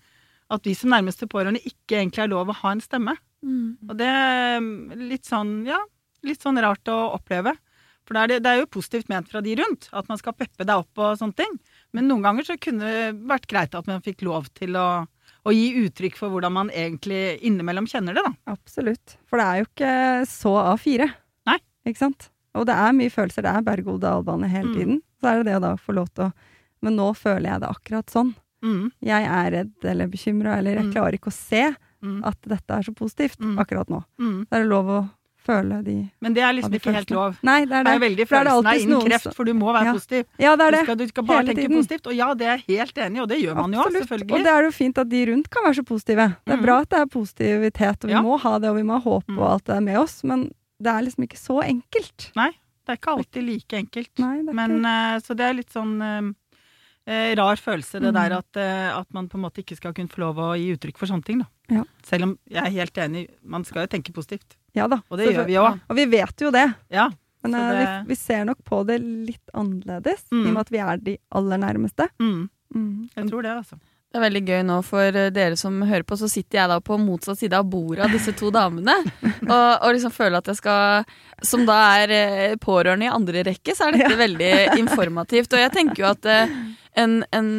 [0.54, 3.16] At vi som nærmeste pårørende ikke egentlig har lov å ha en stemme.
[3.42, 3.90] Mm.
[3.90, 4.60] Og det er
[5.10, 5.80] litt sånn, ja,
[6.22, 7.56] litt sånn rart å oppleve.
[8.06, 10.36] For det er, det, det er, jo positivt ment fra de rundt, at man skal
[10.38, 11.56] peppe deg opp og sånne ting.
[11.90, 14.86] Men noen ganger så kunne det vært greit at man fikk lov til å,
[15.46, 18.32] å gi uttrykk for hvordan man egentlig innimellom kjenner det, da.
[18.56, 19.16] Absolutt.
[19.30, 19.92] For det er jo ikke
[20.30, 21.06] så A4.
[21.46, 21.58] Nei.
[21.86, 22.28] Ikke sant?
[22.56, 23.46] Og det er mye følelser.
[23.46, 24.76] Det er berg-og-dal-bane hele mm.
[24.76, 25.00] tiden.
[25.20, 26.32] Så er det det å da få lov til å
[26.84, 28.34] Men nå føler jeg det akkurat sånn.
[28.64, 28.90] Mm.
[29.04, 30.90] Jeg er redd eller bekymra, eller jeg mm.
[30.92, 32.18] klarer ikke å se mm.
[32.28, 33.54] at dette er så positivt mm.
[33.62, 34.02] akkurat nå.
[34.20, 34.36] Mm.
[34.44, 34.98] Så er det lov å
[35.46, 37.38] føle de Men det er liksom ikke helt lov.
[37.46, 37.92] Nei, det er det.
[37.92, 39.94] Det er veldig følelsen av innen kreft, for du må være ja.
[39.96, 40.26] positiv.
[40.42, 40.82] Ja, det er det.
[40.82, 41.80] Du skal, du skal bare Hele tenke tiden.
[41.80, 42.10] positivt.
[42.10, 44.02] Og ja, det er jeg helt enig i, og det gjør man jo Absolutt.
[44.04, 44.36] selvfølgelig.
[44.36, 46.28] Og det er jo fint at de rundt kan være så positive.
[46.42, 46.66] Det er mm.
[46.68, 48.22] bra at det er positivitet, og vi ja.
[48.26, 49.44] må ha det, og vi må ha håp og mm.
[49.52, 50.48] alt det er med oss, men
[50.82, 52.30] det er liksom ikke så enkelt.
[52.36, 52.50] Nei,
[52.84, 54.12] det er ikke alltid like enkelt.
[54.22, 54.96] Nei, det er men, ikke.
[54.96, 56.28] Uh, så det er litt sånn uh,
[57.08, 58.18] uh, rar følelse, det mm.
[58.18, 58.62] der at,
[59.00, 61.26] at, man på en måte ikke skal kunne få lov å gi uttrykk for sånne
[61.26, 61.50] ting, da.
[61.80, 61.82] Ja.
[62.06, 64.58] Selv om jeg er helt enig, man skal jo tenke positivt.
[64.76, 65.00] Ja da.
[65.08, 65.80] Og det gjør vi òg.
[65.88, 66.66] Og vi vet jo det.
[66.92, 67.08] Ja,
[67.46, 67.80] Men uh, det...
[67.80, 70.40] vi, vi, ser nok på det litt annerledes, mm.
[70.42, 72.08] i og med at vi er de aller nærmeste.
[72.20, 72.48] Mm.
[72.74, 72.88] Mm.
[73.14, 73.78] Jeg tror det, altså.
[74.06, 76.76] Det er veldig gøy nå for eh, dere som hører på, så sitter jeg da
[76.80, 78.94] på motsatt side av bordet av disse to damene.
[79.42, 83.74] og, og, liksom føler at jeg skal Som da er eh, pårørende i andre rekke,
[83.76, 84.20] så er dette ja.
[84.26, 85.52] veldig informativt.
[85.52, 86.30] Og jeg tenker jo at
[86.96, 87.50] en, en,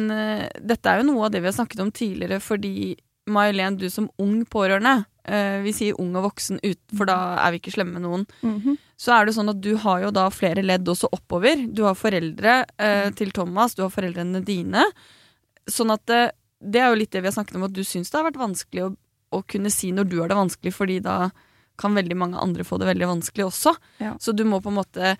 [0.58, 2.96] Dette er jo noe av det vi har snakket om tidligere, fordi
[3.32, 7.54] May-Len, du som ung pårørende eh, Vi sier ung og voksen, ut, for da er
[7.54, 8.26] vi ikke slemme med noen.
[8.42, 8.76] Mm -hmm.
[8.96, 11.60] Så er det sånn at du har jo da flere ledd også oppover.
[11.70, 13.14] Du har foreldre eh, mm.
[13.14, 14.84] til Thomas, du har foreldrene dine.
[15.70, 18.10] Sånn at det, det, er jo litt det vi har snakket om, at du syns
[18.10, 18.96] det har vært vanskelig å,
[19.30, 21.30] å, kunne si når du har det vanskelig, fordi da
[21.78, 23.76] kan veldig mange andre få det veldig vanskelig også.
[24.02, 24.16] Ja.
[24.18, 25.16] Så du må på en måte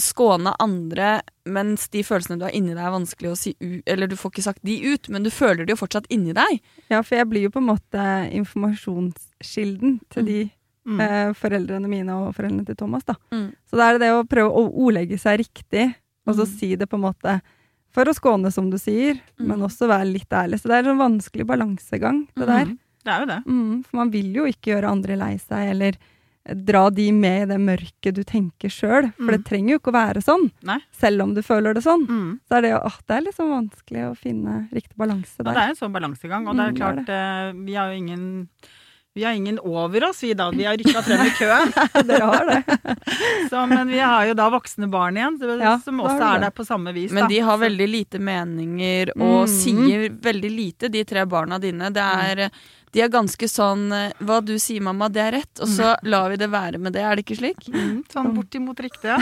[0.00, 4.08] skåne andre, mens de følelsene du har inni deg, er vanskelig å si ut Eller
[4.08, 6.60] du får ikke sagt de ut, men du føler de jo fortsatt inni deg.
[6.92, 10.30] Ja, for jeg blir jo på en måte informasjonskilden til mm.
[10.30, 11.02] de mm.
[11.06, 13.18] eh, foreldrene mine og foreldrene til Thomas, da.
[13.34, 13.50] Mm.
[13.68, 15.90] Så da er det det å prøve å ordlegge seg riktig,
[16.24, 16.54] og så mm.
[16.56, 17.38] si det på en måte
[17.94, 19.44] for å skåne, som du sier, mm.
[19.50, 20.58] men også være litt ærlig.
[20.58, 22.72] Så det er en vanskelig balansegang, det der.
[23.04, 23.38] Det er jo det.
[23.84, 25.98] for man vil jo ikke gjøre andre lei seg, eller
[26.44, 29.08] dra de med i det mørket du tenker sjøl.
[29.16, 29.34] For mm.
[29.36, 30.46] det trenger jo ikke å være sånn.
[30.68, 30.78] Nei.
[30.92, 32.04] Selv om du føler det sånn.
[32.04, 32.30] Mm.
[32.44, 35.50] Så er det jo åh, det er liksom vanskelig å finne riktig balanse der.
[35.50, 36.48] Ja, det er en sånn balansegang.
[36.48, 37.20] Og det er mm, klart, det.
[37.20, 38.26] Uh, vi har jo ingen
[39.14, 40.48] vi har ingen over oss, vi da.
[40.50, 41.70] Vi har rykka frem i køen.
[42.08, 42.78] Dere har det.
[43.50, 46.66] så, men vi har jo da voksne barn igjen, ja, som også er der på
[46.66, 47.14] samme vis.
[47.14, 49.52] Men de har veldig lite meninger og mm.
[49.54, 51.92] sier veldig lite, de tre barna dine.
[51.94, 52.48] Det er
[52.94, 56.10] de er ganske sånn eh, Hva du sier, mamma, det er rett, og så mm.
[56.14, 57.02] lar vi det være med det.
[57.02, 57.68] Er det ikke slik?
[57.74, 59.18] Mm, sånn bortimot riktig, ja.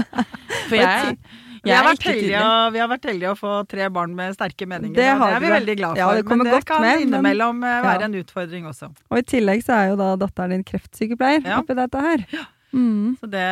[0.70, 2.44] For jeg, jeg vi, har vært heldige,
[2.76, 4.94] vi har vært heldige å få tre barn med sterke meninger.
[4.94, 6.00] Det, det er vi veldig glad for.
[6.00, 8.12] Ja, det men det kan med, innimellom men, eh, være ja.
[8.12, 8.92] en utfordring også.
[9.10, 11.60] Og i tillegg så er jo da datteren din kreftsykepleier ja.
[11.60, 12.24] oppi dette her.
[12.36, 12.46] Ja.
[12.70, 13.16] Mm.
[13.26, 13.46] Det,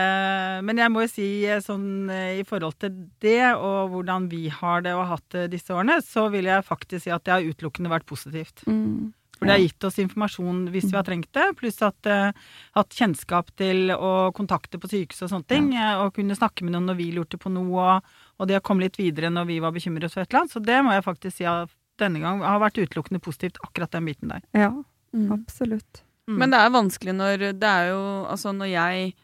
[0.62, 2.06] men jeg må jo si eh, sånn
[2.38, 2.94] i forhold til
[3.24, 6.66] det, og hvordan vi har det og har hatt det disse årene, så vil jeg
[6.68, 8.62] faktisk si at det har utelukkende vært positivt.
[8.70, 9.10] Mm.
[9.38, 12.96] For det har gitt oss informasjon hvis vi har trengt det, pluss at uh, hatt
[12.98, 15.70] kjennskap til å kontakte på sykehus og sånne ting.
[15.76, 15.92] Ja.
[16.02, 18.86] Og kunne snakke med noen når vi lurte på noe, og, og det å komme
[18.86, 20.56] litt videre når vi var bekymret for et eller annet.
[20.56, 21.72] Så det må jeg faktisk si at
[22.02, 24.44] denne gang har vært utelukkende positivt, akkurat den biten der.
[24.54, 24.72] Ja,
[25.14, 25.30] mm.
[25.34, 26.02] absolutt.
[26.28, 26.36] Mm.
[26.42, 29.14] Men det er vanskelig når det er jo Altså når jeg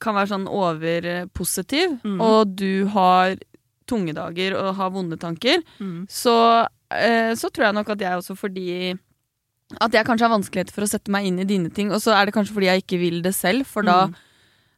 [0.00, 2.18] kan være sånn overpositiv, mm.
[2.20, 3.38] og du har
[3.88, 6.02] tunge dager og har vonde tanker, mm.
[6.12, 8.68] så, eh, så tror jeg nok at jeg også fordi
[9.80, 12.14] at jeg kanskje har vanskeligheter for å sette meg inn i dine ting, og så
[12.16, 14.14] er det kanskje fordi jeg ikke vil det selv, for da, Mm.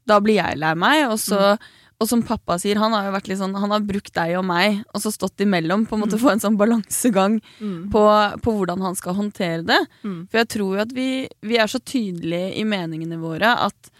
[0.06, 1.04] da blir jeg lei meg.
[1.12, 1.58] Og, så,
[2.00, 4.44] og som pappa sier, han har jo vært litt sånn Han har brukt deg og
[4.48, 7.90] meg, og så stått imellom, på en måte få en sånn balansegang Mm.
[7.92, 8.02] på,
[8.42, 9.78] på hvordan han skal håndtere det.
[10.02, 10.26] Mm.
[10.30, 13.90] For jeg tror jo at vi, vi er så tydelige i meningene våre at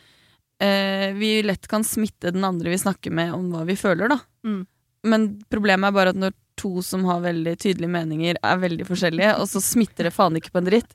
[0.61, 4.19] eh, vi lett kan smitte den andre vi snakker med om hva vi føler, da.
[4.45, 4.67] Mm.
[5.05, 9.33] Men problemet er bare at når to som har veldig tydelige meninger, er veldig forskjellige,
[9.41, 10.93] og så smitter det faen ikke på en dritt.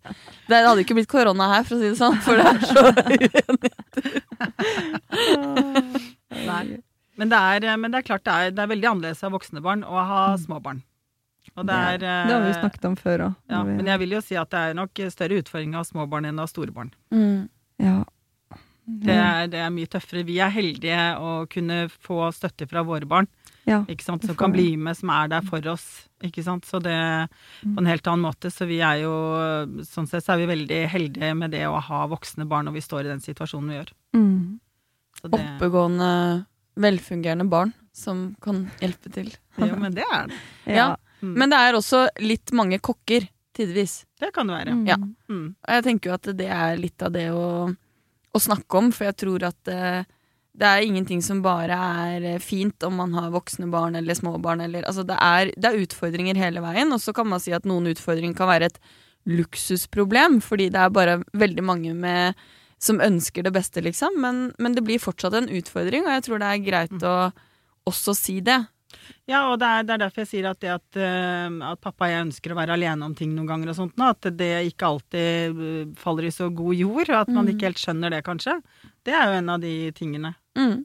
[0.48, 2.84] Det hadde ikke blitt korona her, for å si det sånn, for det er så
[2.94, 3.72] uenigheter.
[6.50, 6.66] Nei.
[7.16, 9.64] Men det er, men det er klart det er, det er veldig annerledes av voksne
[9.64, 10.82] barn å ha små barn.
[11.56, 13.38] Og det er Det har vi eh, snakket om før òg.
[13.52, 16.28] Ja, men jeg vil jo si at det er nok større utfordring av små barn
[16.28, 16.92] enn av store barn.
[17.16, 17.48] Mm.
[17.84, 18.02] ja.
[18.86, 20.22] Det er, det er mye tøffere.
[20.28, 23.26] Vi er heldige å kunne få støtte fra våre barn,
[23.66, 23.80] ja.
[23.90, 24.26] ikke sant?
[24.26, 25.86] Som kan bli med, som er der for oss.
[26.24, 26.68] Ikke sant?
[26.70, 26.96] Så det
[27.64, 28.52] på en helt annen måte.
[28.54, 29.14] Så vi er jo
[29.88, 32.86] Sånn sett så er vi veldig heldige med det å ha voksne barn når vi
[32.86, 33.96] står i den situasjonen vi gjør.
[34.18, 34.38] Mm.
[35.22, 36.12] Så det, Oppegående,
[36.76, 39.32] velfungerende barn som kan hjelpe til.
[39.58, 40.42] jo, men det er det.
[40.80, 40.92] Ja.
[41.24, 41.34] Mm.
[41.40, 43.24] Men det er også litt mange kokker,
[43.56, 44.04] tidvis.
[44.20, 44.74] Det kan det være.
[44.76, 44.84] Mm.
[44.90, 44.98] Ja.
[45.32, 45.48] Mm.
[45.56, 47.48] Og jeg tenker jo at det er litt av det å,
[48.36, 50.04] å snakke om, for jeg tror at eh,
[50.56, 54.38] det er ingenting som bare er eh, fint om man har voksne barn eller små
[54.40, 54.62] barn.
[54.64, 57.68] Eller, altså det, er, det er utfordringer hele veien, og så kan man si at
[57.68, 58.80] noen utfordringer kan være et
[59.26, 62.38] luksusproblem, fordi det er bare veldig mange med,
[62.82, 64.16] som ønsker det beste, liksom.
[64.22, 67.16] Men, men det blir fortsatt en utfordring, og jeg tror det er greit å
[67.90, 68.62] også si det.
[69.28, 72.08] Ja, og det er, det er derfor jeg sier at det at, eh, at pappa
[72.08, 74.52] og jeg ønsker å være alene om ting noen ganger og sånt nå, at det
[74.70, 77.52] ikke alltid eh, faller i så god jord, og at man Mm.
[77.54, 78.56] ikke helt skjønner det, kanskje.
[79.06, 80.32] Det er jo en av de tingene.
[80.58, 80.84] Mm.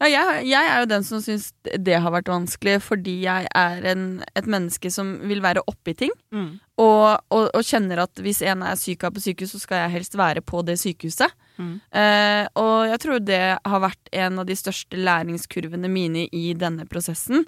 [0.00, 3.84] Ja, jeg, jeg er jo den som syns det har vært vanskelig, fordi jeg er
[3.92, 4.06] en,
[4.38, 6.14] et menneske som vil være oppi ting.
[6.34, 6.56] Mm.
[6.82, 9.96] Og, og, og kjenner at hvis en er syk av på sykehus, så skal jeg
[9.98, 11.36] helst være på det sykehuset.
[11.60, 11.74] Mm.
[12.00, 16.88] Eh, og jeg tror det har vært en av de største læringskurvene mine i denne
[16.90, 17.46] prosessen.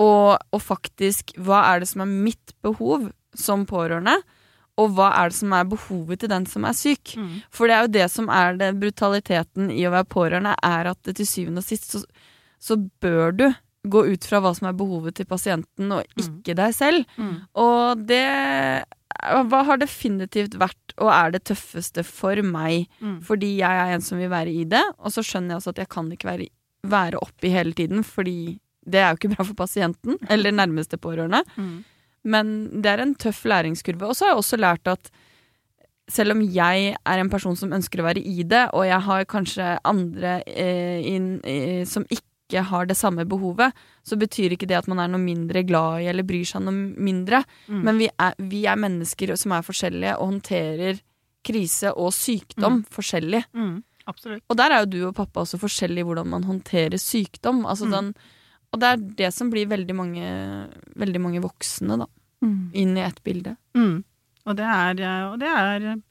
[0.00, 4.16] Og, og faktisk, hva er det som er mitt behov som pårørende?
[4.80, 7.12] Og hva er det som er behovet til den som er syk?
[7.16, 7.34] Mm.
[7.54, 11.12] For det er jo det som er det brutaliteten i å være pårørende, er at
[11.14, 12.00] til syvende og sist så,
[12.58, 13.46] så bør du
[13.84, 17.04] gå ut fra hva som er behovet til pasienten, og ikke deg selv.
[17.20, 17.34] Mm.
[17.60, 18.24] Og det
[19.48, 23.20] hva har definitivt vært og er det tøffeste for meg, Mm.
[23.22, 25.78] fordi jeg er en som vil være i det, og så skjønner jeg også at
[25.84, 26.48] jeg kan ikke være,
[26.84, 31.42] være oppi hele tiden, fordi det er jo ikke bra for pasienten, eller nærmeste pårørende.
[31.56, 31.84] Mm.
[32.24, 34.08] Men det er en tøff læringskurve.
[34.08, 35.10] Og så har jeg også lært at
[36.10, 39.24] selv om jeg er en person som ønsker å være i det, og jeg har
[39.30, 43.72] kanskje andre eh, inn, eh, som ikke har det samme behovet,
[44.04, 46.76] så betyr ikke det at man er noe mindre glad i eller bryr seg noe
[46.76, 47.40] mindre.
[47.68, 47.80] Mm.
[47.88, 51.00] Men vi er, vi er mennesker som er forskjellige og håndterer
[51.44, 53.42] krise og sykdom forskjellig.
[53.56, 53.82] Mm.
[54.08, 54.44] Absolutt.
[54.52, 57.64] Og der er jo du og pappa også forskjellige i hvordan man håndterer sykdom.
[57.64, 57.92] Altså Mm.
[57.96, 58.14] den,
[58.74, 60.26] og det er det som blir veldig mange,
[61.00, 62.10] veldig mange voksne da,
[62.44, 62.70] Mm.
[62.76, 63.54] inn i ett bilde.
[63.74, 64.02] Mm.
[64.44, 66.02] Og, det er, eh, og det er eh,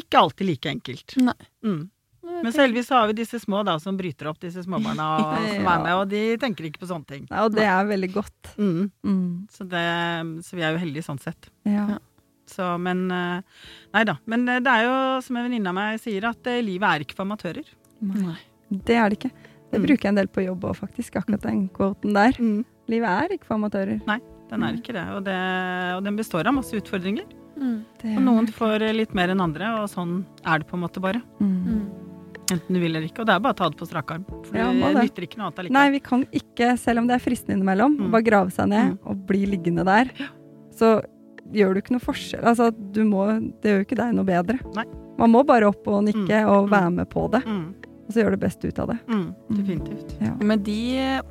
[0.00, 1.16] ikke alltid like enkelt.
[1.20, 1.34] Nei.
[1.66, 1.82] Mm.
[2.26, 5.68] Men selvvis heldigvis har vi disse små da, som bryter opp disse småbarna og, som
[5.68, 7.26] er med, og de tenker ikke på sånne ting.
[7.30, 8.50] Ja, og det er veldig godt.
[8.56, 8.90] Mm.
[9.04, 9.28] Mm.
[9.52, 9.84] Så, det,
[10.48, 11.50] så vi er jo heldige sånn sett.
[11.68, 11.84] Ja.
[11.96, 11.98] Ja.
[12.46, 13.42] Så, men eh,
[13.92, 14.16] Nei da.
[14.30, 17.26] Men det er jo, som en venninne av meg sier, at livet er ikke for
[17.28, 17.68] amatører.
[18.00, 18.38] Nei.
[18.70, 19.30] Det er det ikke.
[19.72, 19.86] Det Mm.
[19.86, 21.16] bruker jeg en del på jobb òg, faktisk.
[21.16, 22.32] Akkurat den kvoten der.
[22.88, 24.00] Livet er ikke for amatører.
[24.06, 25.08] Nei, Den er ikke det.
[25.10, 25.34] Og, det.
[25.96, 27.24] og den består av masse utfordringer.
[27.58, 27.84] Mm.
[28.16, 31.20] Og noen får litt mer enn andre, og sånn er det på en måte bare.
[31.40, 31.64] mm.
[31.66, 31.86] Mm.
[32.48, 33.20] Enten du vil eller ikke.
[33.20, 34.24] Og det er bare å ta det på strak arm.
[34.44, 37.24] For Ja, det nytter ikke noe annet Nei, vi kan ikke, selv om det er
[37.30, 38.10] fristende innimellom, Mm.
[38.12, 38.98] bare grave seg ned Mm.
[39.04, 40.04] og bli liggende der.
[40.70, 41.02] Så
[41.52, 42.44] gjør du ikke noe forskjell.
[42.44, 43.26] Altså, du må,
[43.60, 44.60] det gjør jo ikke deg noe bedre.
[44.76, 44.84] Nei.
[45.18, 46.48] Man må bare opp og nikke Mm.
[46.48, 46.70] og Mm.
[46.70, 47.74] være med på det, Mm.
[48.06, 48.96] Og så gjør det beste ut av det.
[49.10, 49.26] Mm.
[49.50, 50.12] Definitivt.
[50.22, 50.32] Ja.
[50.46, 50.78] Med de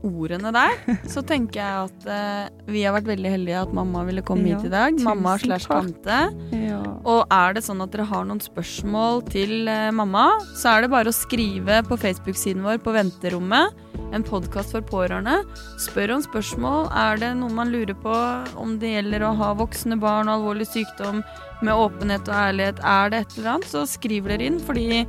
[0.04, 0.74] ordene der,
[1.14, 4.60] så tenker jeg at eh, vi har vært veldig heldige at mamma ville komme Ja,
[4.60, 5.00] hit i dag.
[5.06, 6.20] Mamma slash tante.
[6.52, 6.82] Ja.
[7.08, 10.28] Og er det sånn at dere har noen spørsmål til eh, mamma,
[10.60, 13.72] så er det bare å skrive på Facebook-siden vår på Venterommet.
[14.16, 15.40] En podkast for pårørende.
[15.82, 16.90] Spør om spørsmål.
[16.92, 18.14] Er det noe man lurer på
[18.60, 21.24] om det gjelder å ha voksne barn og alvorlig sykdom
[21.64, 22.84] med åpenhet og ærlighet?
[22.84, 25.06] Er det et eller annet, så skriv dere inn, fordi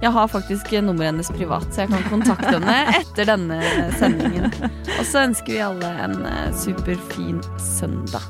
[0.00, 3.58] jeg har faktisk nummeret hennes privat, så jeg kan kontakte henne etter denne
[4.00, 4.48] sendingen.
[4.96, 8.24] Og så ønsker vi alle en eh, superfin søndag.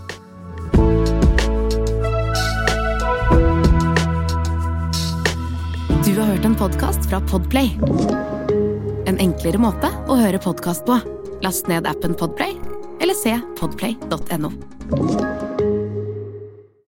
[6.04, 7.76] Du har hørt en podkast fra Podplay.
[9.06, 10.98] En enklere måte å høre podkast på.
[11.46, 12.58] Last ned appen Podplay,
[13.00, 15.69] eller se podplay.no.